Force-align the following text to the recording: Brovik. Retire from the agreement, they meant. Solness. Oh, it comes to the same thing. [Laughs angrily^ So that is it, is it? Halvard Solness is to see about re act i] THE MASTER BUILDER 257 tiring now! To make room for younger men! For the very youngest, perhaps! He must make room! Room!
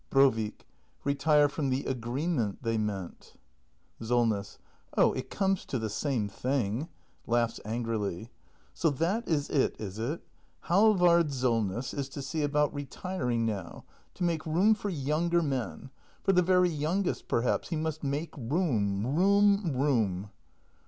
Brovik. 0.09 0.65
Retire 1.03 1.47
from 1.47 1.69
the 1.69 1.85
agreement, 1.85 2.63
they 2.63 2.75
meant. 2.79 3.35
Solness. 4.01 4.57
Oh, 4.97 5.13
it 5.13 5.29
comes 5.29 5.63
to 5.65 5.77
the 5.77 5.91
same 5.91 6.27
thing. 6.27 6.87
[Laughs 7.27 7.59
angrily^ 7.65 8.29
So 8.73 8.89
that 8.89 9.27
is 9.27 9.47
it, 9.51 9.75
is 9.79 9.99
it? 9.99 10.23
Halvard 10.61 11.31
Solness 11.31 11.93
is 11.93 12.09
to 12.09 12.23
see 12.23 12.41
about 12.41 12.73
re 12.73 12.81
act 12.81 12.97
i] 13.05 13.19
THE 13.19 13.25
MASTER 13.25 13.27
BUILDER 13.27 13.43
257 13.45 13.77
tiring 13.77 13.79
now! 13.79 13.85
To 14.15 14.23
make 14.23 14.45
room 14.47 14.73
for 14.73 14.89
younger 14.89 15.43
men! 15.43 15.91
For 16.23 16.31
the 16.33 16.41
very 16.41 16.69
youngest, 16.71 17.27
perhaps! 17.27 17.69
He 17.69 17.75
must 17.75 18.03
make 18.03 18.35
room! 18.35 19.05
Room! 19.05 20.31